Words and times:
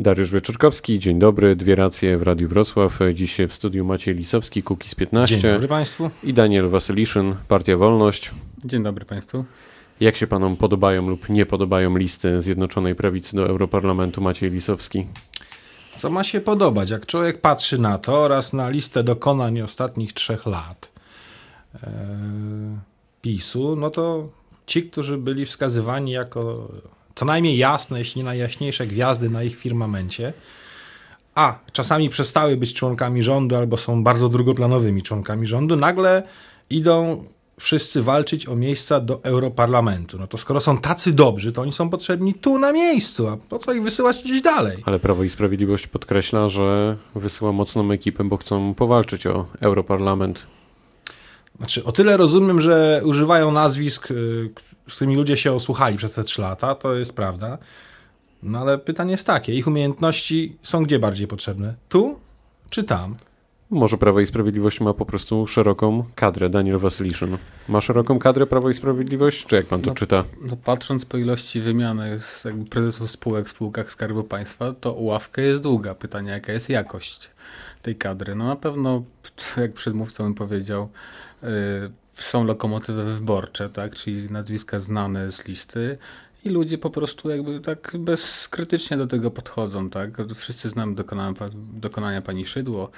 Dariusz 0.00 0.30
Wieczorkowski, 0.32 0.98
dzień 0.98 1.18
dobry, 1.18 1.56
dwie 1.56 1.74
racje 1.74 2.18
w 2.18 2.22
Radiu 2.22 2.48
Wrocław. 2.48 2.98
Dziś 3.14 3.38
w 3.48 3.54
studiu 3.54 3.84
Maciej 3.84 4.14
Lisowski, 4.14 4.62
Kukiz 4.62 4.94
15. 4.94 5.38
Dzień 5.38 5.52
dobry 5.52 5.68
Państwu. 5.68 6.10
I 6.24 6.34
Daniel 6.34 6.68
Wasyliszyn, 6.68 7.34
Partia 7.48 7.76
Wolność. 7.76 8.30
Dzień 8.64 8.82
dobry 8.82 9.04
Państwu. 9.04 9.44
Jak 10.00 10.16
się 10.16 10.26
Panom 10.26 10.56
podobają 10.56 11.08
lub 11.08 11.28
nie 11.28 11.46
podobają 11.46 11.96
listy 11.96 12.40
Zjednoczonej 12.40 12.94
Prawicy 12.94 13.36
do 13.36 13.48
Europarlamentu 13.48 14.20
Maciej 14.20 14.50
Lisowski? 14.50 15.06
Co 15.96 16.10
ma 16.10 16.24
się 16.24 16.40
podobać? 16.40 16.90
Jak 16.90 17.06
człowiek 17.06 17.40
patrzy 17.40 17.80
na 17.80 17.98
to 17.98 18.18
oraz 18.20 18.52
na 18.52 18.68
listę 18.68 19.04
dokonań 19.04 19.60
ostatnich 19.60 20.12
trzech 20.12 20.46
lat 20.46 20.92
e, 21.74 21.90
PiSu, 23.22 23.76
no 23.76 23.90
to 23.90 24.28
ci, 24.66 24.82
którzy 24.82 25.18
byli 25.18 25.46
wskazywani 25.46 26.12
jako 26.12 26.68
co 27.18 27.24
najmniej 27.24 27.58
jasne, 27.58 27.98
jeśli 27.98 28.18
nie 28.18 28.24
najjaśniejsze 28.24 28.86
gwiazdy 28.86 29.30
na 29.30 29.42
ich 29.42 29.56
firmamencie, 29.56 30.32
a 31.34 31.58
czasami 31.72 32.08
przestały 32.08 32.56
być 32.56 32.74
członkami 32.74 33.22
rządu 33.22 33.56
albo 33.56 33.76
są 33.76 34.04
bardzo 34.04 34.28
drugoplanowymi 34.28 35.02
członkami 35.02 35.46
rządu, 35.46 35.76
nagle 35.76 36.22
idą 36.70 37.24
wszyscy 37.60 38.02
walczyć 38.02 38.48
o 38.48 38.56
miejsca 38.56 39.00
do 39.00 39.24
Europarlamentu. 39.24 40.18
No 40.18 40.26
to 40.26 40.38
skoro 40.38 40.60
są 40.60 40.78
tacy 40.78 41.12
dobrzy, 41.12 41.52
to 41.52 41.62
oni 41.62 41.72
są 41.72 41.90
potrzebni 41.90 42.34
tu 42.34 42.58
na 42.58 42.72
miejscu, 42.72 43.28
a 43.28 43.36
po 43.36 43.58
co 43.58 43.72
ich 43.72 43.82
wysyłać 43.82 44.22
gdzieś 44.22 44.40
dalej? 44.40 44.76
Ale 44.86 44.98
Prawo 44.98 45.24
i 45.24 45.30
Sprawiedliwość 45.30 45.86
podkreśla, 45.86 46.48
że 46.48 46.96
wysyła 47.14 47.52
mocną 47.52 47.90
ekipę, 47.90 48.24
bo 48.24 48.36
chcą 48.36 48.74
powalczyć 48.74 49.26
o 49.26 49.46
Europarlament. 49.60 50.46
Znaczy, 51.58 51.84
o 51.84 51.92
tyle 51.92 52.16
rozumiem, 52.16 52.60
że 52.60 53.02
używają 53.04 53.50
nazwisk, 53.50 54.10
y, 54.10 54.50
z 54.88 54.94
którymi 54.94 55.16
ludzie 55.16 55.36
się 55.36 55.52
osłuchali 55.52 55.96
przez 55.96 56.12
te 56.12 56.24
trzy 56.24 56.42
lata, 56.42 56.74
to 56.74 56.94
jest 56.94 57.16
prawda. 57.16 57.58
No 58.42 58.58
ale 58.58 58.78
pytanie 58.78 59.10
jest 59.10 59.26
takie, 59.26 59.54
ich 59.54 59.66
umiejętności 59.66 60.56
są 60.62 60.82
gdzie 60.82 60.98
bardziej 60.98 61.26
potrzebne? 61.26 61.74
Tu 61.88 62.18
czy 62.70 62.84
tam? 62.84 63.16
Może 63.70 63.98
Prawo 63.98 64.20
i 64.20 64.26
Sprawiedliwość 64.26 64.80
ma 64.80 64.94
po 64.94 65.06
prostu 65.06 65.46
szeroką 65.46 66.04
kadrę. 66.14 66.50
Daniel 66.50 66.78
Wasyliszyn. 66.78 67.38
Ma 67.68 67.80
szeroką 67.80 68.18
kadrę 68.18 68.46
Prawo 68.46 68.70
i 68.70 68.74
Sprawiedliwość? 68.74 69.46
Czy 69.46 69.56
jak 69.56 69.66
pan 69.66 69.80
to 69.80 69.86
no, 69.86 69.94
czyta? 69.94 70.24
No, 70.42 70.56
patrząc 70.56 71.04
po 71.04 71.16
ilości 71.16 71.60
wymiany 71.60 72.20
z 72.20 72.44
prezesów 72.70 73.10
spółek 73.10 73.46
w 73.46 73.50
spółkach 73.50 73.90
Skarbu 73.90 74.24
Państwa, 74.24 74.72
to 74.80 74.92
ławka 74.92 75.42
jest 75.42 75.62
długa. 75.62 75.94
Pytanie, 75.94 76.30
jaka 76.30 76.52
jest 76.52 76.68
jakość 76.68 77.30
tej 77.82 77.96
kadry? 77.96 78.34
No 78.34 78.46
na 78.46 78.56
pewno, 78.56 79.02
jak 79.56 79.72
przedmówca 79.72 80.28
mi 80.28 80.34
powiedział, 80.34 80.88
yy, 81.42 81.48
są 82.14 82.44
lokomotywy 82.44 83.04
wyborcze, 83.04 83.68
tak, 83.68 83.94
czyli 83.94 84.30
nazwiska 84.30 84.78
znane 84.78 85.32
z 85.32 85.44
listy 85.44 85.98
i 86.44 86.48
ludzie 86.48 86.78
po 86.78 86.90
prostu 86.90 87.30
jakby 87.30 87.60
tak 87.60 87.96
bezkrytycznie 87.98 88.96
do 88.96 89.06
tego 89.06 89.30
podchodzą, 89.30 89.90
tak. 89.90 90.10
Wszyscy 90.34 90.68
znamy 90.68 90.94
dokonania, 90.94 91.34
dokonania 91.72 92.22
pani 92.22 92.46
Szydło, 92.46 92.90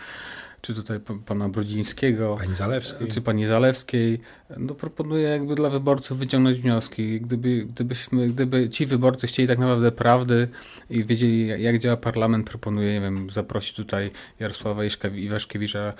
czy 0.63 0.75
tutaj 0.75 1.01
pana 1.27 1.49
Brudzińskiego, 1.49 2.37
pani 2.41 2.55
Zalewskiej. 2.55 3.09
czy 3.09 3.21
pani 3.21 3.47
Zalewskiej, 3.47 4.21
no 4.57 4.75
proponuję 4.75 5.29
jakby 5.29 5.55
dla 5.55 5.71
wyborców 5.71 6.19
wyciągnąć 6.19 6.59
wnioski. 6.59 7.21
Gdyby, 7.21 7.67
gdybyśmy, 7.67 8.27
gdyby 8.27 8.71
ci 8.71 8.87
wyborcy 8.87 9.27
chcieli 9.27 9.49
tak 9.49 9.59
naprawdę 9.59 9.93
prawdy 9.93 10.49
i 10.91 11.05
wiedzieli 11.05 11.63
jak 11.63 11.79
działa 11.79 11.97
parlament, 11.97 12.51
proponuję, 12.51 12.95
nie 12.95 13.01
wiem, 13.01 13.31
zaprosić 13.31 13.77
tutaj 13.77 14.11
Jarosława 14.41 14.83
Iwaszkiewicza 15.15 15.93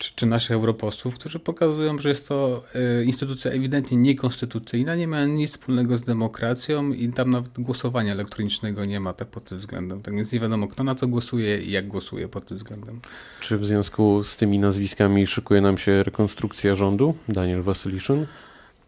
czy, 0.00 0.14
czy 0.14 0.26
naszych 0.26 0.50
europosłów, 0.50 1.14
którzy 1.14 1.38
pokazują, 1.38 1.98
że 1.98 2.08
jest 2.08 2.28
to 2.28 2.62
y, 3.00 3.04
instytucja 3.04 3.50
ewidentnie 3.50 3.96
niekonstytucyjna, 3.96 4.96
nie 4.96 5.08
ma 5.08 5.24
nic 5.24 5.50
wspólnego 5.50 5.96
z 5.96 6.02
demokracją 6.02 6.92
i 6.92 7.08
tam 7.08 7.30
nawet 7.30 7.52
głosowania 7.58 8.12
elektronicznego 8.12 8.84
nie 8.84 9.00
ma 9.00 9.12
tak 9.12 9.28
pod 9.28 9.44
tym 9.44 9.58
względem. 9.58 10.02
Tak 10.02 10.14
więc 10.14 10.32
nie 10.32 10.40
wiadomo, 10.40 10.68
kto 10.68 10.84
na 10.84 10.94
co 10.94 11.06
głosuje 11.06 11.62
i 11.62 11.70
jak 11.70 11.88
głosuje 11.88 12.28
pod 12.28 12.46
tym 12.46 12.56
względem. 12.56 13.00
Czy 13.40 13.58
w 13.58 13.64
związku 13.64 14.24
z 14.24 14.36
tymi 14.36 14.58
nazwiskami 14.58 15.26
szykuje 15.26 15.60
nam 15.60 15.78
się 15.78 16.02
rekonstrukcja 16.02 16.74
rządu? 16.74 17.14
Daniel 17.28 17.62
Wasyliszyn? 17.62 18.26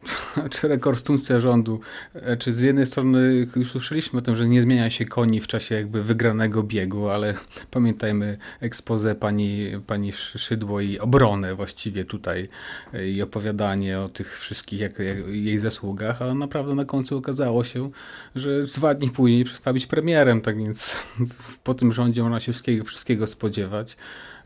czy 0.50 0.68
rekonstrukcja 0.68 1.40
rządu, 1.40 1.80
e, 2.14 2.36
czy 2.36 2.52
z 2.52 2.60
jednej 2.60 2.86
strony 2.86 3.46
już 3.56 3.70
słyszeliśmy 3.70 4.18
o 4.18 4.22
tym, 4.22 4.36
że 4.36 4.46
nie 4.46 4.62
zmienia 4.62 4.90
się 4.90 5.06
koni 5.06 5.40
w 5.40 5.46
czasie 5.46 5.74
jakby 5.74 6.02
wygranego 6.02 6.62
biegu, 6.62 7.08
ale 7.08 7.34
pamiętajmy 7.70 8.38
ekspozę 8.60 9.14
pani, 9.14 9.70
pani 9.86 10.12
Szydło 10.12 10.80
i 10.80 10.98
obronę 10.98 11.54
właściwie 11.54 12.04
tutaj 12.04 12.48
e, 12.94 13.08
i 13.08 13.22
opowiadanie 13.22 14.00
o 14.00 14.08
tych 14.08 14.38
wszystkich 14.38 14.80
jak, 14.80 14.98
jak 14.98 15.18
jej 15.28 15.58
zasługach, 15.58 16.22
ale 16.22 16.34
naprawdę 16.34 16.74
na 16.74 16.84
końcu 16.84 17.16
okazało 17.16 17.64
się, 17.64 17.90
że 18.36 18.62
dwa 18.62 18.94
dni 18.94 19.10
później 19.10 19.44
przestała 19.44 19.74
być 19.74 19.86
premierem, 19.86 20.40
tak 20.40 20.58
więc 20.58 21.02
po 21.64 21.74
tym 21.74 21.92
rządzie 21.92 22.22
można 22.22 22.40
się 22.40 22.52
wszystkiego, 22.52 22.84
wszystkiego 22.84 23.26
spodziewać. 23.26 23.96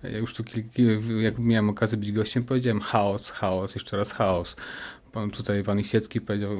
Ja 0.02 0.18
już 0.18 0.34
tu, 0.34 0.44
jak 1.20 1.38
miałem 1.38 1.70
okazję 1.70 1.98
być 1.98 2.12
gościem, 2.12 2.44
powiedziałem 2.44 2.80
chaos, 2.80 3.30
chaos, 3.30 3.74
jeszcze 3.74 3.96
raz 3.96 4.12
chaos 4.12 4.56
pan 5.16 5.30
tutaj, 5.30 5.62
pan 5.62 5.80
Isiecki 5.80 6.20
powiedział, 6.20 6.50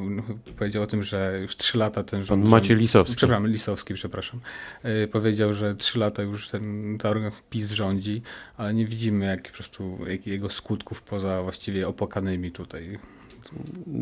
powiedział 0.56 0.82
o 0.82 0.86
tym, 0.86 1.02
że 1.02 1.38
już 1.42 1.56
trzy 1.56 1.78
lata 1.78 2.02
ten 2.02 2.24
rząd... 2.24 2.42
Pan 2.42 2.50
Maciej 2.50 2.76
Lisowski. 2.76 3.16
Przepraszam, 3.16 3.46
Lisowski, 3.46 3.94
przepraszam. 3.94 4.40
Yy, 4.84 5.08
powiedział, 5.08 5.54
że 5.54 5.74
trzy 5.74 5.98
lata 5.98 6.22
już 6.22 6.48
ten, 6.48 6.98
organ 7.04 7.32
PiS 7.50 7.72
rządzi, 7.72 8.22
ale 8.56 8.74
nie 8.74 8.86
widzimy 8.86 9.26
jak, 9.26 9.42
po 9.42 9.54
prostu 9.54 9.98
jak 10.08 10.26
jego 10.26 10.50
skutków 10.50 11.02
poza 11.02 11.42
właściwie 11.42 11.88
opłakanymi 11.88 12.50
tutaj 12.50 12.98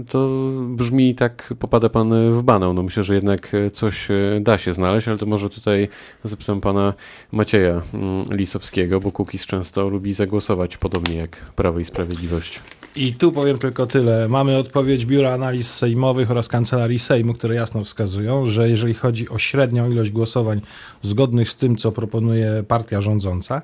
to 0.09 0.51
brzmi 0.67 1.15
tak, 1.15 1.55
popada 1.59 1.89
pan 1.89 2.33
w 2.33 2.43
banał. 2.43 2.75
No 2.75 2.83
myślę, 2.83 3.03
że 3.03 3.15
jednak 3.15 3.53
coś 3.73 4.09
da 4.41 4.59
się 4.59 4.73
znaleźć, 4.73 5.09
ale 5.09 5.19
to 5.19 5.27
może 5.27 5.51
tutaj 5.51 5.89
zapytam 6.25 6.61
pana 6.61 6.95
Macieja 7.33 7.83
mm, 7.95 8.25
Lisowskiego, 8.31 9.01
bo 9.01 9.13
Kukiz 9.13 9.47
często 9.47 9.89
lubi 9.89 10.13
zagłosować 10.13 10.77
podobnie 10.77 11.17
jak 11.17 11.37
Prawo 11.37 11.79
i 11.79 11.85
Sprawiedliwość. 11.85 12.63
I 12.97 13.15
tu 13.15 13.33
powiem 13.33 13.59
tylko 13.59 13.87
tyle. 13.87 14.29
Mamy 14.29 14.57
odpowiedź 14.57 15.07
Biura 15.07 15.33
Analiz 15.33 15.75
Sejmowych 15.75 16.31
oraz 16.31 16.49
Kancelarii 16.49 16.99
Sejmu, 16.99 17.35
które 17.35 17.55
jasno 17.55 17.85
wskazują, 17.85 18.47
że 18.47 18.71
jeżeli 18.71 18.95
chodzi 18.95 19.29
o 19.29 19.39
średnią 19.39 19.91
ilość 19.91 20.11
głosowań 20.11 20.61
zgodnych 21.03 21.51
z 21.51 21.57
tym, 21.57 21.77
co 21.77 21.93
proponuje 21.93 22.65
partia 22.69 23.01
rządząca, 23.01 23.63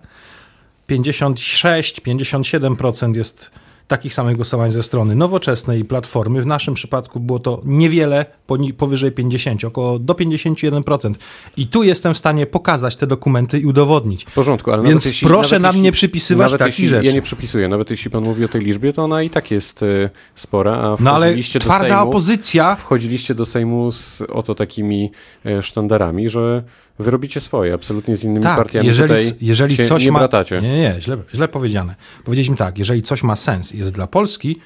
56-57% 0.89 3.17
jest 3.17 3.51
takich 3.91 4.15
samych 4.15 4.37
głosowań 4.37 4.73
ze 4.73 4.83
strony 4.83 5.15
nowoczesnej 5.15 5.85
platformy. 5.85 6.43
W 6.43 6.47
naszym 6.47 6.75
przypadku 6.75 7.21
było 7.21 7.39
to 7.39 7.61
niewiele 7.65 8.27
powyżej 8.77 9.13
50, 9.13 9.65
około 9.65 9.99
do 9.99 10.15
51%. 10.15 11.15
I 11.57 11.67
tu 11.67 11.83
jestem 11.83 12.15
w 12.15 12.19
stanie 12.19 12.47
pokazać 12.47 12.97
te 12.97 13.07
dokumenty 13.07 13.59
i 13.59 13.67
udowodnić. 13.67 14.25
W 14.25 14.35
porządku, 14.35 14.73
ale 14.73 14.83
Więc 14.83 15.05
jeśli, 15.05 15.29
proszę 15.29 15.59
nam 15.59 15.69
jeśli, 15.69 15.83
nie 15.83 15.93
przypisywać 15.93 16.57
takich 16.57 16.89
rzeczy. 16.89 17.07
Ja 17.07 17.13
nie 17.13 17.23
przypisuję. 17.23 17.69
Nawet 17.69 17.91
jeśli 17.91 18.11
pan 18.11 18.25
mówi 18.25 18.45
o 18.45 18.49
tej 18.49 18.61
liczbie, 18.61 18.93
to 18.93 19.05
ona 19.05 19.23
i 19.23 19.31
tak 19.31 19.51
jest 19.51 19.83
y, 19.83 20.11
spora. 20.35 20.73
A 20.73 20.97
no 21.01 21.15
ale 21.15 21.37
twarda 21.61 21.89
Sejmu, 21.89 22.09
opozycja. 22.09 22.75
Wchodziliście 22.75 23.35
do 23.35 23.47
Sejmu 23.47 23.93
z 23.93 24.23
oto 24.33 24.55
takimi 24.55 25.11
y, 25.47 25.63
sztandarami, 25.63 26.29
że 26.29 26.63
Wy 27.01 27.11
robicie 27.11 27.41
swoje, 27.41 27.75
absolutnie 27.75 28.17
z 28.17 28.25
innymi 28.25 28.43
tak, 28.43 28.57
partiami 28.57 28.87
jeżeli, 28.87 29.33
jeżeli 29.41 29.77
coś 29.89 30.05
nie 30.05 30.13
ma, 30.13 30.19
bratacie. 30.19 30.61
Nie, 30.61 30.79
nie, 30.79 30.95
źle, 31.01 31.17
źle 31.35 31.49
powiedziane. 31.49 31.95
Powiedzieliśmy 32.25 32.57
tak, 32.57 32.79
jeżeli 32.79 33.03
coś 33.03 33.23
ma 33.23 33.37
sens 33.37 33.75
i 33.75 33.79
jest 33.79 33.91
dla 33.91 34.07
Polski, 34.07 34.57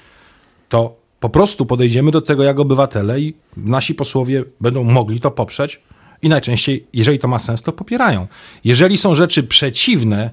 to 0.68 0.96
po 1.20 1.30
prostu 1.30 1.66
podejdziemy 1.66 2.10
do 2.10 2.20
tego 2.20 2.42
jak 2.42 2.60
obywatele 2.60 3.20
i 3.20 3.34
nasi 3.56 3.94
posłowie 3.94 4.44
będą 4.60 4.84
mogli 4.84 5.20
to 5.20 5.30
poprzeć 5.30 5.80
i 6.22 6.28
najczęściej, 6.28 6.86
jeżeli 6.92 7.18
to 7.18 7.28
ma 7.28 7.38
sens, 7.38 7.62
to 7.62 7.72
popierają. 7.72 8.26
Jeżeli 8.64 8.98
są 8.98 9.14
rzeczy 9.14 9.42
przeciwne, 9.42 10.30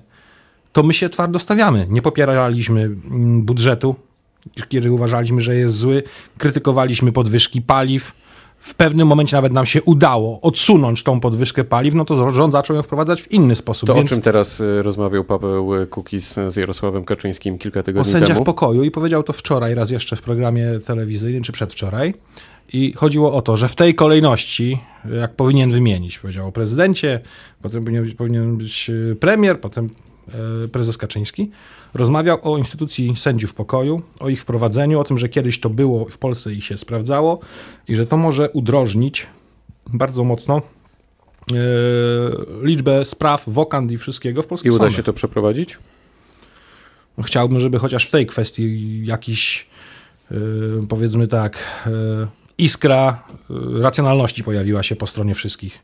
to 0.73 0.83
my 0.83 0.93
się 0.93 1.09
twardo 1.09 1.39
stawiamy. 1.39 1.87
Nie 1.89 2.01
popieraliśmy 2.01 2.81
mm, 2.81 3.41
budżetu, 3.41 3.95
kiedy 4.69 4.91
uważaliśmy, 4.91 5.41
że 5.41 5.55
jest 5.55 5.77
zły, 5.77 6.03
krytykowaliśmy 6.37 7.11
podwyżki 7.11 7.61
paliw, 7.61 8.13
w 8.61 8.75
pewnym 8.75 9.07
momencie 9.07 9.35
nawet 9.35 9.53
nam 9.53 9.65
się 9.65 9.81
udało 9.83 10.41
odsunąć 10.41 11.03
tą 11.03 11.19
podwyżkę 11.19 11.63
paliw, 11.63 11.93
no 11.93 12.05
to 12.05 12.29
rząd 12.29 12.53
zaczął 12.53 12.75
ją 12.75 12.81
wprowadzać 12.81 13.21
w 13.21 13.31
inny 13.31 13.55
sposób. 13.55 13.87
To 13.87 13.93
Więc... 13.93 14.11
o 14.11 14.15
czym 14.15 14.21
teraz 14.21 14.59
y, 14.59 14.83
rozmawiał 14.83 15.23
Paweł 15.23 15.71
Kukiz 15.89 16.35
z 16.47 16.55
Jarosławem 16.55 17.05
Kaczyńskim 17.05 17.57
kilka 17.57 17.83
tygodni 17.83 18.11
temu? 18.11 18.23
O 18.23 18.27
sędziach 18.27 18.43
pokoju 18.43 18.83
i 18.83 18.91
powiedział 18.91 19.23
to 19.23 19.33
wczoraj 19.33 19.75
raz 19.75 19.91
jeszcze 19.91 20.15
w 20.15 20.21
programie 20.21 20.79
telewizyjnym, 20.85 21.43
czy 21.43 21.51
przedwczoraj. 21.51 22.13
I 22.73 22.93
chodziło 22.93 23.33
o 23.33 23.41
to, 23.41 23.57
że 23.57 23.67
w 23.67 23.75
tej 23.75 23.95
kolejności, 23.95 24.79
jak 25.19 25.35
powinien 25.35 25.71
wymienić, 25.71 26.19
powiedział 26.19 26.47
o 26.47 26.51
prezydencie, 26.51 27.19
potem 27.61 27.85
powinien 28.17 28.57
być, 28.57 28.89
y, 28.89 29.15
premier, 29.19 29.59
potem 29.59 29.89
prezes 30.71 30.97
Kaczyński, 30.97 31.51
rozmawiał 31.93 32.37
o 32.41 32.57
instytucji 32.57 33.15
sędziów 33.15 33.53
pokoju, 33.53 34.01
o 34.19 34.29
ich 34.29 34.41
wprowadzeniu, 34.41 34.99
o 34.99 35.03
tym, 35.03 35.17
że 35.17 35.29
kiedyś 35.29 35.59
to 35.59 35.69
było 35.69 36.05
w 36.05 36.17
Polsce 36.17 36.53
i 36.53 36.61
się 36.61 36.77
sprawdzało 36.77 37.39
i 37.87 37.95
że 37.95 38.05
to 38.05 38.17
może 38.17 38.49
udrożnić 38.49 39.27
bardzo 39.93 40.23
mocno 40.23 40.57
e, 40.57 41.55
liczbę 42.61 43.05
spraw, 43.05 43.43
wokand 43.47 43.91
i 43.91 43.97
wszystkiego 43.97 44.43
w 44.43 44.47
polskich 44.47 44.71
I 44.71 44.75
uda 44.75 44.83
sądach. 44.83 44.97
się 44.97 45.03
to 45.03 45.13
przeprowadzić? 45.13 45.77
No, 47.17 47.23
chciałbym, 47.23 47.59
żeby 47.59 47.79
chociaż 47.79 48.07
w 48.07 48.11
tej 48.11 48.25
kwestii 48.25 49.01
jakiś, 49.05 49.67
e, 50.31 50.35
powiedzmy 50.89 51.27
tak, 51.27 51.57
iskra 52.57 53.23
racjonalności 53.81 54.43
pojawiła 54.43 54.83
się 54.83 54.95
po 54.95 55.07
stronie 55.07 55.35
wszystkich, 55.35 55.79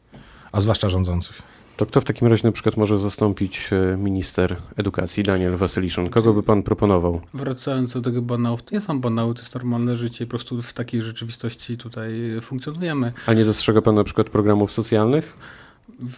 a 0.52 0.62
zwłaszcza 0.62 0.90
rządzących. 0.90 1.57
To 1.78 1.86
kto 1.86 2.02
w 2.02 2.04
takim 2.04 2.28
razie 2.28 2.48
na 2.48 2.52
przykład 2.52 2.78
może 2.78 3.00
zastąpić 3.00 3.70
e, 3.74 3.98
minister 3.98 4.56
edukacji, 4.76 5.24
Daniel 5.24 5.56
Wasyliszyn? 5.58 6.10
Kogo 6.10 6.34
by 6.34 6.44
pan 6.44 6.64
proponował? 6.64 7.22
Wracając 7.34 7.94
do 7.94 8.02
tego 8.02 8.22
banału, 8.22 8.58
to 8.58 8.76
nie 8.76 8.82
są 8.82 9.02
banały, 9.02 9.34
to 9.34 9.42
jest 9.42 9.56
normalne 9.56 9.96
życie 9.96 10.24
i 10.24 10.28
po 10.28 10.30
prostu 10.30 10.62
w 10.62 10.74
takiej 10.74 11.02
rzeczywistości 11.02 11.78
tutaj 11.78 12.12
funkcjonujemy. 12.42 13.12
A 13.28 13.34
nie 13.34 13.46
dostrzega 13.46 13.82
pan 13.82 13.96
na 13.96 14.04
przykład 14.04 14.30
programów 14.30 14.74
socjalnych? 14.74 15.38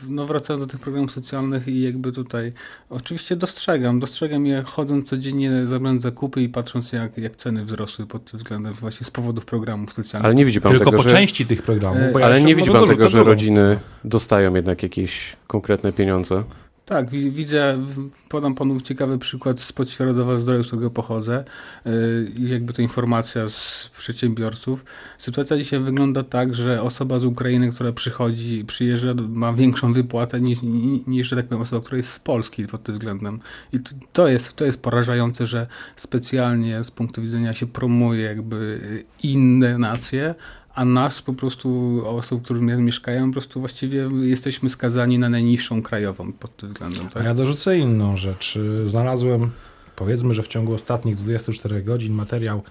No 0.08 0.26
wracając 0.26 0.66
do 0.66 0.72
tych 0.72 0.80
programów 0.80 1.12
socjalnych 1.12 1.68
i 1.68 1.81
jakby 1.81 2.12
tutaj, 2.12 2.54
oczywiście 2.90 3.36
dostrzegam, 3.36 4.00
dostrzegam 4.00 4.46
je 4.46 4.64
chodząc 4.64 5.10
codziennie 5.10 5.68
zamiast 5.68 6.02
zakupy 6.02 6.42
i 6.42 6.50
patrząc 6.50 6.92
jak, 6.92 7.18
jak 7.18 7.36
ceny 7.36 7.66
wzrosły 7.66 8.06
pod 8.06 8.31
tym 8.31 8.38
względem 8.38 8.74
właśnie 8.74 9.06
z 9.06 9.12
powodów 9.12 9.46
programów 9.46 9.94
socjalnych. 9.94 10.26
Ale 10.26 10.36
nie 10.36 10.46
widzi 10.46 10.62
pan 10.62 10.72
Tylko 10.72 10.86
tego, 10.86 10.98
po 10.98 11.04
że... 11.04 11.10
części 11.10 11.46
tych 11.46 11.62
programów. 11.62 12.20
Ja 12.20 12.26
ale 12.26 12.42
nie 12.42 12.56
widzi 12.56 12.72
pan 12.72 12.88
tego, 12.88 13.10
że 13.10 13.24
rodziny 13.24 13.80
dostają 14.04 14.56
jednak 14.56 14.84
jakieś 14.84 15.36
konkretne 15.48 15.94
pieniądze? 15.94 16.44
Tak, 16.90 17.10
widzę, 17.10 17.86
podam 18.30 18.56
panu 18.56 18.82
ciekawy 18.82 19.18
przykład 19.18 19.60
z 19.60 19.74
Podświadowa 19.74 20.38
Zdrowia, 20.38 20.64
z 20.64 20.68
którego 20.68 20.90
pochodzę. 20.90 21.44
Y, 21.88 22.32
jakby 22.38 22.74
to 22.74 22.82
informacja 22.82 23.50
z 23.50 23.90
przedsiębiorców. 23.98 24.86
Sytuacja 25.18 25.58
dzisiaj 25.58 25.80
wygląda 25.80 26.24
tak, 26.24 26.56
że 26.56 26.82
osoba 26.82 27.20
z 27.20 27.26
Ukrainy, 27.26 27.72
która 27.72 27.92
przychodzi, 27.92 28.66
przyjeżdża, 28.66 29.14
ma 29.30 29.54
większą 29.54 29.94
wypłatę 29.94 30.42
niż, 30.42 30.60
niż 31.08 31.30
tak 31.30 31.48
powiem, 31.48 31.62
osoba, 31.62 31.82
która 31.82 31.98
jest 31.98 32.10
z 32.10 32.20
Polski 32.20 32.68
pod 32.68 32.84
tym 32.84 32.96
względem. 32.96 33.40
I 33.74 33.80
to 34.14 34.28
jest, 34.28 34.54
to 34.54 34.66
jest 34.66 34.82
porażające, 34.82 35.48
że 35.48 35.68
specjalnie 35.96 36.84
z 36.84 36.92
punktu 36.92 37.22
widzenia 37.22 37.54
się 37.54 37.68
promuje 37.68 38.24
jakby 38.24 38.80
inne 39.24 39.78
nacje, 39.78 40.36
a 40.75 40.86
nas 40.86 41.21
po 41.21 41.33
prostu, 41.33 42.01
osób, 42.06 42.44
które 42.44 42.60
mieszkają, 42.62 43.27
po 43.27 43.33
prostu 43.33 43.60
właściwie 43.60 44.10
jesteśmy 44.21 44.69
skazani 44.69 45.19
na 45.19 45.30
najniższą 45.30 45.81
krajową 45.81 46.33
pod 46.33 46.57
tym 46.57 46.69
względem. 46.69 47.10
Tak? 47.10 47.24
A 47.24 47.25
ja 47.25 47.33
dorzucę 47.33 47.77
inną 47.77 48.18
rzecz. 48.18 48.60
Znalazłem, 48.83 49.51
powiedzmy, 49.95 50.33
że 50.33 50.44
w 50.44 50.48
ciągu 50.48 50.74
ostatnich 50.74 51.16
24 51.16 51.83
godzin 51.83 52.13
materiał 52.13 52.63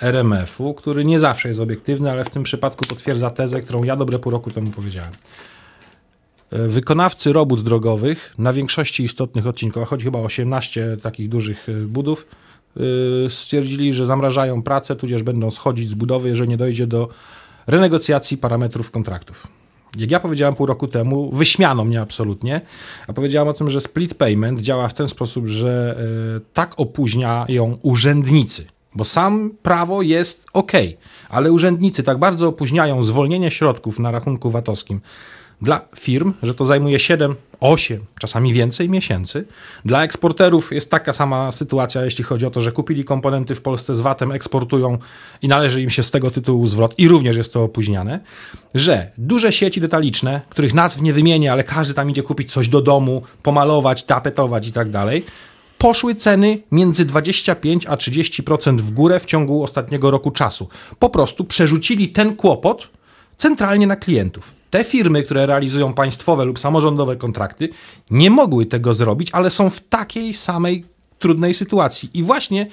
RMF-u, 0.00 0.74
który 0.74 1.04
nie 1.04 1.20
zawsze 1.20 1.48
jest 1.48 1.60
obiektywny, 1.60 2.10
ale 2.10 2.24
w 2.24 2.30
tym 2.30 2.42
przypadku 2.42 2.84
potwierdza 2.88 3.30
tezę, 3.30 3.60
którą 3.60 3.84
ja 3.84 3.96
dobre 3.96 4.18
pół 4.18 4.32
roku 4.32 4.50
temu 4.50 4.70
powiedziałem. 4.70 5.12
Wykonawcy 6.52 7.32
robót 7.32 7.62
drogowych 7.62 8.34
na 8.38 8.52
większości 8.52 9.04
istotnych 9.04 9.46
odcinkach, 9.46 9.88
chodzi 9.88 10.04
chyba 10.04 10.18
o 10.18 10.22
18 10.22 10.96
takich 11.02 11.28
dużych 11.28 11.66
budów, 11.86 12.26
Y, 12.26 12.49
stwierdzili, 13.28 13.92
że 13.92 14.06
zamrażają 14.06 14.62
pracę, 14.62 14.96
tudzież 14.96 15.22
będą 15.22 15.50
schodzić 15.50 15.88
z 15.88 15.94
budowy, 15.94 16.28
jeżeli 16.28 16.48
nie 16.48 16.56
dojdzie 16.56 16.86
do 16.86 17.08
renegocjacji 17.66 18.38
parametrów 18.38 18.90
kontraktów. 18.90 19.46
Jak 19.96 20.10
ja 20.10 20.20
powiedziałem 20.20 20.54
pół 20.54 20.66
roku 20.66 20.88
temu, 20.88 21.30
wyśmiano 21.30 21.84
mnie 21.84 22.00
absolutnie, 22.00 22.60
a 23.08 23.12
powiedziałem 23.12 23.48
o 23.48 23.52
tym, 23.52 23.70
że 23.70 23.80
split 23.80 24.14
payment 24.14 24.60
działa 24.60 24.88
w 24.88 24.94
ten 24.94 25.08
sposób, 25.08 25.46
że 25.46 25.96
y, 26.36 26.40
tak 26.54 26.74
opóźniają 26.80 27.78
urzędnicy, 27.82 28.64
bo 28.94 29.04
sam 29.04 29.50
prawo 29.62 30.02
jest 30.02 30.46
ok, 30.52 30.72
ale 31.28 31.52
urzędnicy 31.52 32.02
tak 32.02 32.18
bardzo 32.18 32.48
opóźniają 32.48 33.02
zwolnienie 33.02 33.50
środków 33.50 33.98
na 33.98 34.10
rachunku 34.10 34.50
VAT-owskim 34.50 35.00
dla 35.62 35.80
firm, 35.98 36.32
że 36.42 36.54
to 36.54 36.64
zajmuje 36.64 36.98
7, 36.98 37.34
8, 37.60 38.04
czasami 38.18 38.52
więcej 38.52 38.88
miesięcy. 38.88 39.44
Dla 39.84 40.04
eksporterów 40.04 40.72
jest 40.72 40.90
taka 40.90 41.12
sama 41.12 41.52
sytuacja, 41.52 42.04
jeśli 42.04 42.24
chodzi 42.24 42.46
o 42.46 42.50
to, 42.50 42.60
że 42.60 42.72
kupili 42.72 43.04
komponenty 43.04 43.54
w 43.54 43.62
Polsce 43.62 43.94
z 43.94 44.00
VAT-em, 44.00 44.32
eksportują 44.32 44.98
i 45.42 45.48
należy 45.48 45.82
im 45.82 45.90
się 45.90 46.02
z 46.02 46.10
tego 46.10 46.30
tytułu 46.30 46.66
zwrot 46.66 46.94
i 46.98 47.08
również 47.08 47.36
jest 47.36 47.52
to 47.52 47.62
opóźniane, 47.62 48.20
że 48.74 49.10
duże 49.18 49.52
sieci 49.52 49.80
detaliczne, 49.80 50.40
których 50.48 50.74
nazw 50.74 51.00
nie 51.00 51.12
wymienię, 51.12 51.52
ale 51.52 51.64
każdy 51.64 51.94
tam 51.94 52.10
idzie 52.10 52.22
kupić 52.22 52.52
coś 52.52 52.68
do 52.68 52.82
domu, 52.82 53.22
pomalować, 53.42 54.02
tapetować 54.02 54.68
i 54.68 54.72
tak 54.72 54.90
dalej, 54.90 55.24
poszły 55.78 56.14
ceny 56.14 56.58
między 56.72 57.04
25 57.04 57.86
a 57.86 57.96
30% 57.96 58.80
w 58.80 58.90
górę 58.90 59.20
w 59.20 59.24
ciągu 59.24 59.62
ostatniego 59.62 60.10
roku 60.10 60.30
czasu. 60.30 60.68
Po 60.98 61.10
prostu 61.10 61.44
przerzucili 61.44 62.08
ten 62.08 62.36
kłopot 62.36 62.88
centralnie 63.40 63.86
na 63.86 63.96
klientów. 63.96 64.54
Te 64.70 64.84
firmy, 64.84 65.22
które 65.22 65.46
realizują 65.46 65.94
państwowe 65.94 66.44
lub 66.44 66.58
samorządowe 66.58 67.16
kontrakty, 67.16 67.68
nie 68.10 68.30
mogły 68.30 68.66
tego 68.66 68.94
zrobić, 68.94 69.28
ale 69.32 69.50
są 69.50 69.70
w 69.70 69.80
takiej 69.80 70.34
samej 70.34 70.84
trudnej 71.18 71.54
sytuacji. 71.54 72.10
I 72.14 72.22
właśnie 72.22 72.66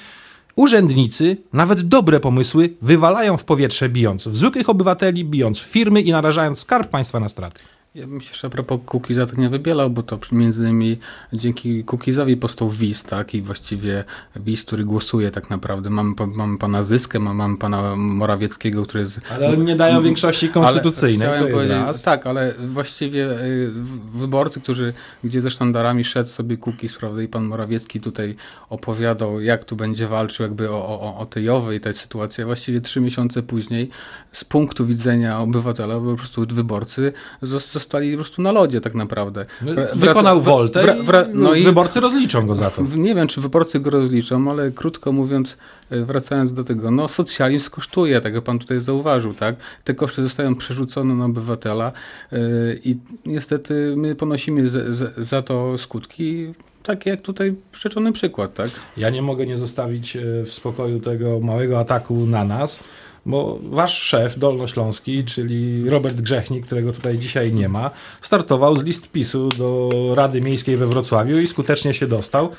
urzędnicy 0.55 1.37
nawet 1.53 1.81
dobre 1.81 2.19
pomysły 2.19 2.73
wywalają 2.81 3.37
w 3.37 3.43
powietrze, 3.43 3.89
bijąc 3.89 4.27
w 4.27 4.35
zwykłych 4.35 4.69
obywateli, 4.69 5.25
bijąc 5.25 5.59
firmy 5.59 6.01
i 6.01 6.11
narażając 6.11 6.59
skarb 6.59 6.89
państwa 6.89 7.19
na 7.19 7.29
straty. 7.29 7.61
Ja 7.97 8.07
bym 8.07 8.21
się 8.21 8.29
jeszcze 8.29 8.47
a 8.47 8.49
propos 8.49 8.79
tak 9.15 9.37
nie 9.37 9.49
wybielał, 9.49 9.89
bo 9.89 10.03
to 10.03 10.19
między 10.31 10.63
innymi 10.63 10.99
dzięki 11.33 11.83
Cookiesowi 11.83 12.37
powstał 12.37 12.69
WIS, 12.69 13.03
tak, 13.03 13.33
i 13.33 13.41
właściwie 13.41 14.03
WIS, 14.35 14.63
który 14.63 14.83
głosuje 14.85 15.31
tak 15.31 15.49
naprawdę. 15.49 15.89
Mamy, 15.89 16.15
mamy 16.35 16.57
pana 16.57 16.83
Zyskę, 16.83 17.19
mamy 17.19 17.57
pana 17.57 17.95
Morawieckiego, 17.95 18.83
który 18.83 18.99
jest... 18.99 19.19
Ale 19.29 19.49
oni 19.49 19.63
nie 19.63 19.75
dają 19.75 20.03
większości 20.03 20.49
konstytucyjnej, 20.49 21.39
to 21.39 21.61
jest. 21.63 22.05
Tak, 22.05 22.27
ale 22.27 22.53
właściwie 22.67 23.41
y, 23.41 23.71
wyborcy, 24.13 24.61
którzy, 24.61 24.93
gdzie 25.23 25.41
ze 25.41 25.51
sztandarami 25.51 26.03
szedł 26.03 26.29
sobie 26.29 26.57
Cookies, 26.57 26.95
prawda, 26.95 27.21
i 27.21 27.27
pan 27.27 27.43
Morawiecki 27.43 27.99
tutaj 27.99 28.35
opowiadał, 28.69 29.41
jak 29.41 29.65
tu 29.65 29.75
będzie 29.75 30.07
walczył 30.07 30.43
jakby 30.43 30.69
o, 30.69 30.99
o, 31.01 31.17
o 31.19 31.25
tej 31.25 31.43
Jowy 31.43 31.75
i 31.75 31.93
sytuacji, 31.93 32.43
właściwie 32.43 32.81
trzy 32.81 33.01
miesiące 33.01 33.43
później 33.43 33.89
z 34.31 34.43
punktu 34.43 34.85
widzenia 34.85 35.39
obywatela 35.39 35.99
po 35.99 36.15
prostu 36.15 36.45
wyborcy 36.49 37.13
zostali 37.41 37.86
zostali 37.87 38.11
po 38.11 38.17
prostu 38.17 38.41
na 38.41 38.51
lodzie 38.51 38.81
tak 38.81 38.95
naprawdę. 38.95 39.45
No, 39.61 39.71
wykonał 39.95 40.41
woltę 40.41 40.81
wra, 40.81 40.95
wra, 41.03 41.25
no 41.33 41.53
i 41.53 41.63
wyborcy 41.63 41.99
rozliczą 41.99 42.47
go 42.47 42.55
za 42.55 42.69
to. 42.71 42.81
Nie 42.95 43.15
wiem, 43.15 43.27
czy 43.27 43.41
wyborcy 43.41 43.79
go 43.79 43.89
rozliczą, 43.89 44.51
ale 44.51 44.71
krótko 44.71 45.11
mówiąc, 45.11 45.57
e, 45.89 45.99
wracając 45.99 46.53
do 46.53 46.63
tego, 46.63 46.91
no 46.91 47.07
socjalizm 47.07 47.69
kosztuje, 47.69 48.21
tak 48.21 48.33
jak 48.33 48.43
pan 48.43 48.59
tutaj 48.59 48.79
zauważył, 48.79 49.33
tak? 49.33 49.55
Te 49.83 49.93
koszty 49.93 50.23
zostają 50.23 50.55
przerzucone 50.55 51.15
na 51.15 51.25
obywatela 51.25 51.91
yy, 52.31 52.39
i 52.83 52.97
niestety 53.25 53.93
my 53.97 54.15
ponosimy 54.15 54.69
za, 55.17 55.41
to 55.41 55.77
skutki 55.77 56.53
takie 56.83 57.09
jak 57.09 57.21
tutaj 57.21 57.55
przyczony 57.71 58.11
przykład, 58.11 58.53
tak? 58.53 58.69
Ja 58.97 59.09
nie 59.09 59.21
mogę 59.21 59.45
nie 59.45 59.57
zostawić 59.57 60.15
e, 60.15 60.21
w 60.45 60.53
spokoju 60.53 60.99
tego 60.99 61.39
małego 61.39 61.79
ataku 61.79 62.25
na 62.25 62.43
nas, 62.43 62.79
bo 63.27 63.59
wasz 63.63 64.01
szef 64.01 64.39
dolnośląski, 64.39 65.23
czyli 65.23 65.89
Robert 65.89 66.21
Grzechnik, 66.21 66.65
którego 66.65 66.91
tutaj 66.91 67.17
dzisiaj 67.17 67.53
nie 67.53 67.69
ma, 67.69 67.91
startował 68.21 68.75
z 68.75 68.83
list 68.83 69.11
PiSu 69.11 69.49
do 69.49 69.89
Rady 70.15 70.41
Miejskiej 70.41 70.77
we 70.77 70.87
Wrocławiu 70.87 71.39
i 71.39 71.47
skutecznie 71.47 71.93
się 71.93 72.07
dostał. 72.07 72.49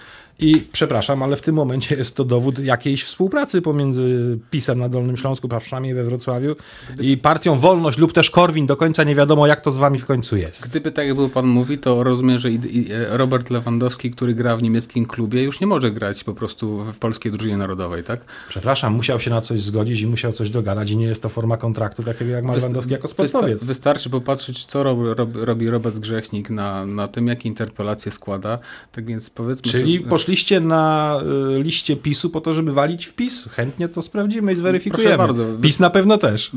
I 0.41 0.55
przepraszam, 0.73 1.23
ale 1.23 1.37
w 1.37 1.41
tym 1.41 1.55
momencie 1.55 1.97
jest 1.97 2.17
to 2.17 2.25
dowód 2.25 2.59
jakiejś 2.59 3.05
współpracy 3.05 3.63
pomiędzy 3.63 4.39
PiSem 4.51 4.79
na 4.79 4.89
Dolnym 4.89 5.17
Śląsku, 5.17 5.49
przynajmniej 5.61 5.95
we 5.95 6.05
Wrocławiu 6.05 6.57
i 7.01 7.17
partią 7.17 7.59
Wolność 7.59 7.99
lub 7.99 8.13
też 8.13 8.31
Korwin. 8.31 8.67
Do 8.67 8.77
końca 8.77 9.05
nie 9.05 9.15
wiadomo, 9.15 9.47
jak 9.47 9.61
to 9.61 9.73
z 9.73 9.77
wami 9.77 9.99
w 9.99 10.07
końcu 10.07 10.37
jest. 10.37 10.69
Gdyby 10.69 10.93
tak 10.93 11.07
jak 11.07 11.17
był 11.17 11.29
pan 11.29 11.47
mówi, 11.47 11.79
to 11.79 12.03
rozumiem, 12.03 12.39
że 12.39 12.49
Robert 13.09 13.51
Lewandowski, 13.51 14.11
który 14.11 14.35
gra 14.35 14.57
w 14.57 14.63
niemieckim 14.63 15.07
klubie, 15.07 15.43
już 15.43 15.61
nie 15.61 15.67
może 15.67 15.91
grać 15.91 16.25
po 16.25 16.35
prostu 16.35 16.85
w 16.85 16.97
polskiej 16.97 17.33
drużynie 17.33 17.57
narodowej, 17.57 18.05
tak? 18.05 18.21
Przepraszam, 18.49 18.93
musiał 18.93 19.21
się 19.21 19.31
na 19.31 19.41
coś 19.41 19.63
zgodzić 19.63 20.01
i 20.01 20.07
musiał 20.07 20.33
coś 20.33 20.51
dogadać 20.51 20.91
i 20.91 20.97
nie 20.97 21.07
jest 21.07 21.23
to 21.23 21.29
forma 21.29 21.57
kontraktu 21.57 22.03
takiego 22.03 22.31
jak 22.31 22.45
ma 22.45 22.55
Lewandowski 22.55 22.93
jako 22.93 23.09
sportowiec. 23.09 23.65
Wystarczy 23.65 24.11
popatrzeć, 24.11 24.65
co 24.65 24.83
robi, 25.35 25.71
Robert 25.71 25.99
Grzechnik 25.99 26.51
na, 26.51 26.87
na 26.87 27.09
tym, 27.09 27.27
jakie 27.27 27.49
interpelacje 27.49 28.13
składa. 28.13 28.59
Tak 28.93 29.05
więc 29.05 29.31
powiedzmy... 29.31 29.73
Czyli 29.73 29.97
sobie, 29.97 30.09
poszliście 30.29 30.61
na 30.61 31.21
y, 31.59 31.63
liście 31.63 31.97
PiSu 31.97 32.31
po 32.31 32.41
to, 32.41 32.53
żeby 32.53 32.73
walić 32.73 33.07
w 33.07 33.13
PiS. 33.13 33.49
Chętnie 33.51 33.89
to 33.89 34.03
sprawdzimy 34.03 34.53
i 34.53 34.57
zweryfikujemy. 34.57 35.17
Proszę 35.17 35.19
bardzo. 35.19 35.63
PiS 35.63 35.81
na 35.81 35.91
pewno 35.91 36.19
też. 36.19 36.51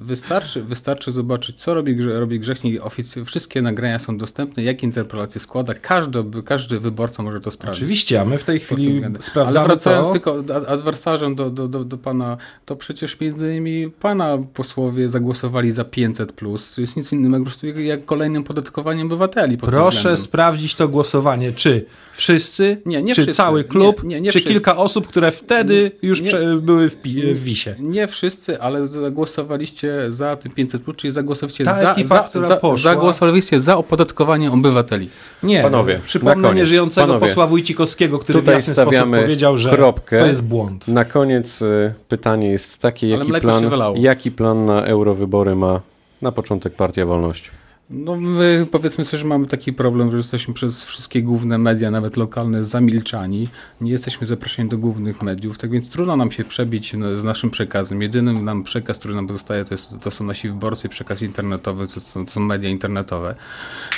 Wystarczy, 0.00 0.62
wystarczy 0.62 1.12
zobaczyć, 1.12 1.60
co 1.60 1.74
robi, 1.74 2.02
robi 2.02 2.40
Grzechnik. 2.40 2.82
Wszystkie 3.24 3.62
nagrania 3.62 3.98
są 3.98 4.18
dostępne, 4.18 4.62
jakie 4.62 4.86
interpelacje 4.86 5.40
składa. 5.40 5.74
Każdy, 5.74 6.24
każdy 6.44 6.80
wyborca 6.80 7.22
może 7.22 7.40
to 7.40 7.50
sprawdzić. 7.50 7.82
Oczywiście, 7.82 8.20
a 8.20 8.24
my 8.24 8.38
w 8.38 8.44
tej 8.44 8.60
chwili 8.60 9.02
sprawdzamy 9.20 9.58
Ale 9.58 9.68
wracając 9.68 10.06
to... 10.06 10.12
tylko 10.12 10.44
adwersarzem 10.68 11.34
do, 11.34 11.50
do, 11.50 11.68
do, 11.68 11.84
do 11.84 11.98
pana, 11.98 12.36
to 12.66 12.76
przecież 12.76 13.20
między 13.20 13.44
innymi 13.50 13.90
pana 13.90 14.38
posłowie 14.54 15.08
zagłosowali 15.08 15.72
za 15.72 15.82
500+. 15.82 16.26
Plus. 16.26 16.74
To 16.74 16.80
jest 16.80 16.96
nic 16.96 17.12
innego 17.12 17.44
po 17.44 17.50
prostu 17.50 17.66
jak 17.66 18.04
kolejnym 18.04 18.44
podatkowaniem 18.44 19.06
obywateli. 19.06 19.58
Proszę 19.58 20.16
sprawdzić 20.16 20.74
to 20.74 20.88
głosowanie. 20.88 21.52
Czy 21.52 21.86
wszyscy, 22.12 22.82
nie, 22.86 23.01
nie 23.02 23.14
czy 23.14 23.22
wszyscy. 23.22 23.36
cały 23.36 23.64
klub, 23.64 24.02
nie, 24.02 24.08
nie, 24.08 24.20
nie 24.20 24.30
czy 24.32 24.38
wszyscy. 24.38 24.52
kilka 24.54 24.76
osób, 24.76 25.06
które 25.08 25.30
wtedy 25.30 25.90
już 26.02 26.22
były 26.60 26.90
w, 26.90 26.96
w 27.34 27.42
wisie. 27.42 27.74
Nie 27.78 28.06
wszyscy, 28.06 28.60
ale 28.60 28.86
zagłosowaliście 28.86 30.12
za 30.12 30.36
tym 30.36 30.52
500, 30.52 30.82
czyli 30.96 31.12
zagłosowaliście 31.12 31.64
Ta 31.64 31.78
za, 31.78 31.92
ekipa, 31.92 32.30
za, 32.34 32.40
za, 32.40 32.56
poszła... 32.56 32.90
zagłosowaliście 32.92 33.60
za 33.60 33.76
opodatkowaniem 33.76 34.52
obywateli. 34.52 35.08
Nie, 35.42 35.62
Panowie, 35.62 36.00
przypomnę 36.02 36.54
nieżyjącego 36.54 37.06
Panowie, 37.06 37.26
posła 37.26 37.46
Wójcikowskiego, 37.46 38.18
który 38.18 38.38
tutaj 38.38 38.54
w 38.54 38.58
jasny 38.58 38.74
stawiamy 38.74 39.20
powiedział, 39.20 39.56
że 39.56 39.70
kropkę. 39.70 40.18
to 40.18 40.26
jest 40.26 40.42
błąd. 40.42 40.88
Na 40.88 41.04
koniec 41.04 41.62
y, 41.62 41.94
pytanie 42.08 42.50
jest 42.50 42.78
takie, 42.78 43.08
jaki 43.08 43.32
plan, 43.32 43.64
jaki 43.94 44.30
plan 44.30 44.64
na 44.64 44.84
eurowybory 44.84 45.54
ma 45.54 45.80
na 46.22 46.32
początek 46.32 46.74
Partia 46.74 47.06
Wolność? 47.06 47.50
No 47.92 48.16
my 48.16 48.66
powiedzmy 48.70 49.04
sobie, 49.04 49.18
że 49.18 49.24
mamy 49.24 49.46
taki 49.46 49.72
problem, 49.72 50.10
że 50.10 50.16
jesteśmy 50.16 50.54
przez 50.54 50.84
wszystkie 50.84 51.22
główne 51.22 51.58
media, 51.58 51.90
nawet 51.90 52.16
lokalne, 52.16 52.64
zamilczani. 52.64 53.48
Nie 53.80 53.92
jesteśmy 53.92 54.26
zapraszani 54.26 54.68
do 54.68 54.78
głównych 54.78 55.22
mediów, 55.22 55.58
tak 55.58 55.70
więc 55.70 55.88
trudno 55.88 56.16
nam 56.16 56.30
się 56.30 56.44
przebić 56.44 56.94
no, 56.94 57.16
z 57.16 57.24
naszym 57.24 57.50
przekazem. 57.50 58.02
Jedynym 58.02 58.44
nam 58.44 58.62
przekaz, 58.62 58.98
który 58.98 59.14
nam 59.14 59.26
pozostaje, 59.26 59.64
to, 59.64 59.74
jest, 59.74 59.90
to 60.00 60.10
są 60.10 60.24
nasi 60.24 60.48
wyborcy, 60.48 60.88
przekaz 60.88 61.22
internetowy, 61.22 61.86
to 61.86 62.00
są, 62.00 62.26
to 62.26 62.32
są 62.32 62.40
media 62.40 62.70
internetowe. 62.70 63.34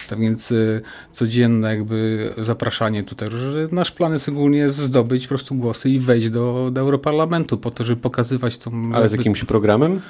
Tak 0.08 0.20
więc 0.20 0.50
y, 0.50 0.82
codzienne 1.12 1.68
jakby 1.68 2.30
zapraszanie 2.38 3.02
tutaj, 3.02 3.28
że 3.30 3.68
nasz 3.72 3.90
plan 3.90 4.12
jest 4.12 4.28
ogólnie 4.28 4.70
zdobyć 4.70 5.26
po 5.26 5.28
prostu 5.28 5.54
głosy 5.54 5.90
i 5.90 6.00
wejść 6.00 6.30
do, 6.30 6.70
do 6.72 6.80
Europarlamentu 6.80 7.58
po 7.58 7.70
to, 7.70 7.84
żeby 7.84 8.00
pokazywać 8.00 8.58
tą... 8.58 8.90
Ale 8.94 9.08
z 9.08 9.12
jakimś 9.12 9.44
programem? 9.44 10.00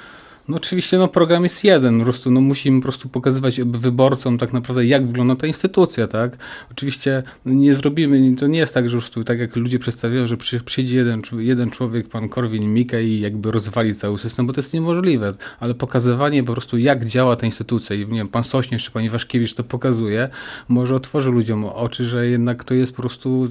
No 0.47 0.57
oczywiście 0.57 0.97
no, 0.97 1.07
program 1.07 1.43
jest 1.43 1.63
jeden, 1.63 1.97
po 1.97 2.03
prostu 2.03 2.31
no, 2.31 2.41
musimy 2.41 2.79
po 2.79 2.83
prostu 2.83 3.09
pokazywać 3.09 3.61
wyborcom 3.61 4.37
tak 4.37 4.53
naprawdę 4.53 4.85
jak 4.85 5.07
wygląda 5.07 5.35
ta 5.35 5.47
instytucja, 5.47 6.07
tak? 6.07 6.37
Oczywiście 6.71 7.23
nie 7.45 7.75
zrobimy, 7.75 8.35
to 8.35 8.47
nie 8.47 8.59
jest 8.59 8.73
tak, 8.73 8.89
że 8.89 8.97
po 8.97 9.01
prostu 9.01 9.23
tak 9.23 9.39
jak 9.39 9.55
ludzie 9.55 9.79
przedstawiają, 9.79 10.27
że 10.27 10.37
przy, 10.37 10.59
przyjdzie 10.59 10.95
jeden, 10.95 11.21
jeden 11.37 11.71
człowiek, 11.71 12.09
pan 12.09 12.29
Korwin 12.29 12.73
Mikke 12.73 13.03
i 13.03 13.19
jakby 13.19 13.51
rozwali 13.51 13.95
cały 13.95 14.19
system, 14.19 14.47
bo 14.47 14.53
to 14.53 14.59
jest 14.61 14.73
niemożliwe, 14.73 15.33
ale 15.59 15.73
pokazywanie 15.73 16.43
po 16.43 16.51
prostu 16.51 16.77
jak 16.77 17.05
działa 17.05 17.35
ta 17.35 17.45
instytucja 17.45 17.95
i 17.95 17.99
nie 17.99 18.05
wiem, 18.05 18.27
pan 18.27 18.43
Sośnierz 18.43 18.85
czy 18.85 18.91
pani 18.91 19.09
Waszkiewicz 19.09 19.53
to 19.53 19.63
pokazuje, 19.63 20.29
może 20.67 20.95
otworzy 20.95 21.31
ludziom 21.31 21.65
oczy, 21.65 22.05
że 22.05 22.27
jednak 22.27 22.63
to 22.63 22.73
jest 22.73 22.95
po 22.95 23.01
prostu 23.01 23.47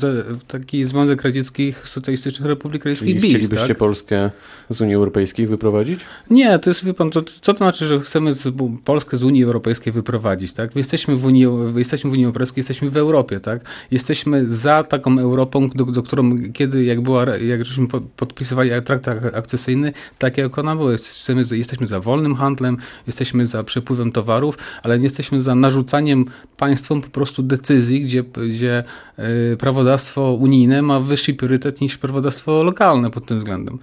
taki 0.48 0.84
Związek 0.84 1.22
Radzieckich 1.22 1.88
Socjalistycznych 1.88 2.48
Republik 2.48 2.84
Radzieckich 2.84 3.20
BIS, 3.20 3.30
chcielibyście 3.30 3.68
tak? 3.68 3.78
Polskę 3.78 4.30
z 4.70 4.80
Unii 4.80 4.94
Europejskiej 4.94 5.46
wyprowadzić? 5.46 6.00
Nie, 6.30 6.58
to 6.58 6.70
jest 6.70 6.83
wie 6.84 6.94
pan, 6.94 7.10
co, 7.10 7.22
co 7.22 7.52
to 7.52 7.58
znaczy, 7.58 7.86
że 7.86 8.00
chcemy 8.00 8.34
z, 8.34 8.54
Polskę 8.84 9.16
z 9.16 9.22
Unii 9.22 9.44
Europejskiej 9.44 9.92
wyprowadzić, 9.92 10.52
tak? 10.52 10.74
My 10.74 10.78
jesteśmy 10.78 11.16
w 11.16 11.24
Unii, 11.24 11.46
jesteśmy 11.76 12.10
w 12.10 12.12
Unii 12.12 12.24
Europejskiej, 12.24 12.60
jesteśmy 12.60 12.90
w 12.90 12.96
Europie, 12.96 13.40
tak? 13.40 13.60
Jesteśmy 13.90 14.50
za 14.50 14.82
taką 14.82 15.18
Europą, 15.18 15.68
do, 15.68 15.84
do 15.84 16.02
którą 16.02 16.52
kiedy, 16.52 16.84
jak 16.84 17.00
była, 17.00 17.36
jak 17.36 17.64
żeśmy 17.64 17.88
podpisywali 18.16 18.70
traktat 18.84 19.18
akcesyjny, 19.34 19.92
tak 20.18 20.38
jak 20.38 20.58
ona 20.58 20.76
była. 20.76 20.92
Jesteśmy, 20.92 21.56
jesteśmy 21.56 21.86
za 21.86 22.00
wolnym 22.00 22.34
handlem, 22.34 22.76
jesteśmy 23.06 23.46
za 23.46 23.64
przepływem 23.64 24.12
towarów, 24.12 24.58
ale 24.82 24.98
nie 24.98 25.04
jesteśmy 25.04 25.42
za 25.42 25.54
narzucaniem 25.54 26.24
państwom 26.56 27.02
po 27.02 27.10
prostu 27.10 27.42
decyzji, 27.42 28.00
gdzie, 28.00 28.22
gdzie 28.22 28.84
yy, 29.18 29.56
prawodawstwo 29.56 30.32
unijne 30.32 30.82
ma 30.82 31.00
wyższy 31.00 31.34
priorytet 31.34 31.80
niż 31.80 31.98
prawodawstwo 31.98 32.62
lokalne 32.62 33.10
pod 33.10 33.26
tym 33.26 33.38
względem. 33.38 33.78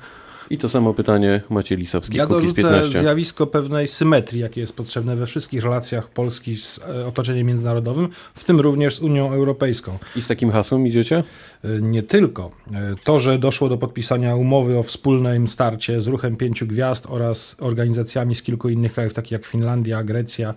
I 0.52 0.58
to 0.58 0.70
samo 0.70 0.94
pytanie 0.94 1.42
Maciej 1.50 1.78
Lisowski, 1.78 2.18
ja 2.18 2.28
Kukiz 2.28 2.54
15. 2.54 3.00
zjawisko 3.00 3.48
pewnej 3.48 3.88
symetrii, 3.88 4.42
jakie 4.42 4.62
jest 4.62 4.74
potrzebne 4.76 5.16
we 5.16 5.26
wszystkich 5.26 5.64
relacjach 5.64 6.08
Polski 6.08 6.58
z 6.58 6.80
e, 6.80 7.08
otoczeniem 7.08 7.48
międzynarodowym, 7.48 8.10
w 8.36 8.44
tym 8.44 8.60
również 8.60 8.96
z 8.96 9.00
Unią 9.00 9.32
Europejską. 9.32 9.98
I 10.16 10.22
z 10.22 10.28
takim 10.28 10.52
hasłem 10.52 10.88
idziecie? 10.88 11.24
E, 11.64 11.68
nie 11.82 12.04
tylko. 12.04 12.52
E, 12.74 12.96
to, 13.04 13.20
że 13.20 13.40
doszło 13.40 13.70
do 13.70 13.78
podpisania 13.78 14.36
umowy 14.36 14.78
o 14.78 14.84
wspólnym 14.84 15.48
starcie 15.48 16.02
z 16.02 16.08
Ruchem 16.08 16.36
Pięciu 16.36 16.68
Gwiazd 16.68 17.08
oraz 17.10 17.56
organizacjami 17.60 18.36
z 18.36 18.42
kilku 18.42 18.70
innych 18.70 18.94
krajów, 18.94 19.14
takich 19.14 19.32
jak 19.32 19.46
Finlandia, 19.46 20.04
Grecja, 20.04 20.54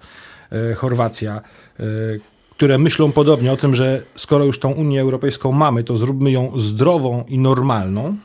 Chorwacja, 0.77 1.41
które 2.51 2.79
myślą 2.79 3.13
podobnie 3.13 3.53
o 3.53 3.57
tym, 3.57 3.75
że 3.75 4.03
skoro 4.17 4.45
już 4.45 4.59
tą 4.59 4.71
Unię 4.71 5.01
Europejską 5.01 5.53
mamy, 5.53 5.85
to 5.85 5.97
zróbmy 5.97 6.31
ją 6.31 6.53
zdrową 6.57 7.25
i 7.29 7.39
normalną, 7.39 8.17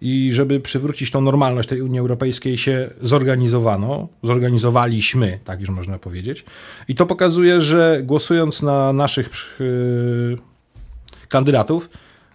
i 0.00 0.32
żeby 0.32 0.60
przywrócić 0.60 1.10
tą 1.10 1.20
normalność 1.20 1.68
tej 1.68 1.82
Unii 1.82 1.98
Europejskiej 1.98 2.58
się 2.58 2.90
zorganizowano, 3.02 4.08
zorganizowaliśmy, 4.22 5.38
tak 5.44 5.60
już 5.60 5.70
można 5.70 5.98
powiedzieć. 5.98 6.44
I 6.88 6.94
to 6.94 7.06
pokazuje, 7.06 7.60
że 7.60 8.00
głosując 8.04 8.62
na 8.62 8.92
naszych 8.92 9.56
yy, 9.60 10.38
kandydatów, 11.28 11.90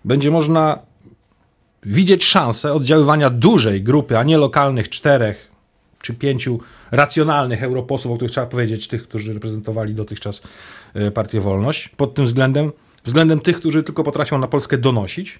będzie 0.05 0.31
można 0.31 0.79
widzieć 1.85 2.25
szansę 2.25 2.73
oddziaływania 2.73 3.29
dużej 3.29 3.83
grupy, 3.83 4.17
a 4.17 4.23
nie 4.23 4.37
lokalnych 4.37 4.89
czterech 4.89 5.51
czy 6.01 6.13
pięciu 6.13 6.59
racjonalnych 6.91 7.63
europosłów, 7.63 8.13
o 8.13 8.15
których 8.15 8.31
trzeba 8.31 8.47
powiedzieć, 8.47 8.87
tych, 8.87 9.03
którzy 9.03 9.33
reprezentowali 9.33 9.95
dotychczas 9.95 10.41
y, 10.95 11.11
Partię 11.11 11.41
Wolność, 11.41 11.89
pod 11.89 12.13
tym 12.13 12.25
względem, 12.25 12.71
względem 13.03 13.39
tych, 13.39 13.57
którzy 13.57 13.83
tylko 13.83 14.03
potrafią 14.03 14.37
na 14.37 14.47
Polskę 14.47 14.77
donosić, 14.77 15.39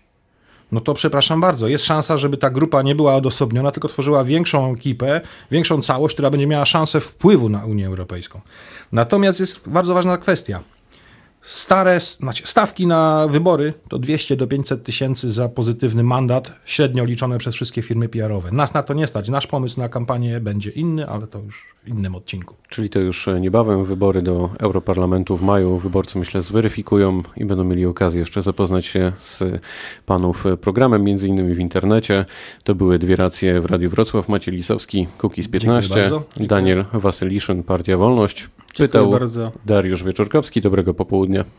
no 0.71 0.79
to 0.79 0.93
przepraszam 0.93 1.41
bardzo, 1.41 1.67
jest 1.67 1.85
szansa, 1.85 2.17
żeby 2.17 2.37
ta 2.37 2.49
grupa 2.49 2.81
nie 2.81 2.95
była 2.95 3.15
odosobniona, 3.15 3.71
tylko 3.71 3.87
tworzyła 3.87 4.23
większą 4.23 4.73
ekipę, 4.73 5.21
większą 5.51 5.81
całość, 5.81 6.15
która 6.15 6.29
będzie 6.29 6.47
miała 6.47 6.65
szansę 6.65 6.99
wpływu 6.99 7.49
na 7.49 7.65
Unię 7.65 7.87
Europejską. 7.87 8.41
Natomiast 8.91 9.39
jest 9.39 9.69
bardzo 9.69 9.93
ważna 9.93 10.17
kwestia. 10.17 10.63
Stare 11.45 11.99
znaczy 11.99 12.47
stawki 12.47 12.87
na 12.87 13.27
wybory 13.27 13.73
to 13.89 13.99
200 13.99 14.35
do 14.35 14.47
500 14.47 14.83
tysięcy 14.83 15.31
za 15.31 15.49
pozytywny 15.49 16.03
mandat, 16.03 16.51
średnio 16.65 17.05
liczone 17.05 17.37
przez 17.37 17.55
wszystkie 17.55 17.81
firmy 17.81 18.09
PR-owe. 18.09 18.51
Nas 18.51 18.73
na 18.73 18.83
to 18.83 18.93
nie 18.93 19.07
stać. 19.07 19.29
Nasz 19.29 19.47
pomysł 19.47 19.79
na 19.79 19.89
kampanię 19.89 20.39
będzie 20.39 20.69
inny, 20.69 21.07
ale 21.07 21.27
to 21.27 21.39
już 21.39 21.65
w 21.83 21.87
innym 21.87 22.15
odcinku. 22.15 22.55
Czyli 22.69 22.89
to 22.89 22.99
już 22.99 23.29
niebawem 23.39 23.85
wybory 23.85 24.21
do 24.21 24.49
Europarlamentu 24.59 25.37
w 25.37 25.41
maju. 25.41 25.77
Wyborcy 25.77 26.19
myślę 26.19 26.41
zweryfikują 26.41 27.23
i 27.37 27.45
będą 27.45 27.63
mieli 27.63 27.85
okazję 27.85 28.19
jeszcze 28.19 28.41
zapoznać 28.41 28.85
się 28.85 29.11
z 29.19 29.43
panów 30.05 30.43
programem, 30.61 31.03
między 31.03 31.27
innymi 31.27 31.55
w 31.55 31.59
internecie. 31.59 32.25
To 32.63 32.75
były 32.75 32.99
dwie 32.99 33.15
racje 33.15 33.61
w 33.61 33.65
Radiu 33.65 33.89
Wrocław. 33.89 34.29
Maciej 34.29 34.53
Lisowski, 34.53 35.07
Kukiz 35.17 35.47
15, 35.47 36.11
Daniel 36.37 36.85
Wasyliszyn, 36.93 37.63
Partia 37.63 37.97
Wolność. 37.97 38.49
Pytał 38.77 39.19
Dariusz 39.65 40.03
Wieczorkowski. 40.03 40.61
Dobrego 40.61 40.93
popołudnia. 40.93 41.45